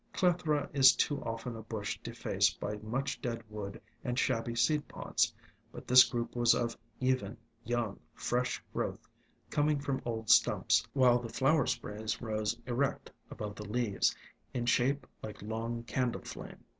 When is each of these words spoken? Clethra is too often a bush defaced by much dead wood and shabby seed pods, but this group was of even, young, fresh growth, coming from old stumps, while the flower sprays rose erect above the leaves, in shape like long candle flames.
Clethra 0.13 0.67
is 0.73 0.95
too 0.95 1.21
often 1.23 1.55
a 1.55 1.61
bush 1.61 1.99
defaced 2.01 2.59
by 2.59 2.75
much 2.77 3.21
dead 3.21 3.43
wood 3.51 3.79
and 4.03 4.17
shabby 4.17 4.55
seed 4.55 4.87
pods, 4.87 5.31
but 5.71 5.87
this 5.87 6.03
group 6.05 6.35
was 6.35 6.55
of 6.55 6.75
even, 6.99 7.37
young, 7.65 7.99
fresh 8.15 8.63
growth, 8.73 9.07
coming 9.51 9.79
from 9.79 10.01
old 10.03 10.27
stumps, 10.31 10.83
while 10.93 11.19
the 11.19 11.29
flower 11.29 11.67
sprays 11.67 12.19
rose 12.19 12.57
erect 12.65 13.11
above 13.29 13.53
the 13.53 13.69
leaves, 13.69 14.15
in 14.55 14.65
shape 14.65 15.05
like 15.21 15.39
long 15.43 15.83
candle 15.83 16.21
flames. 16.23 16.63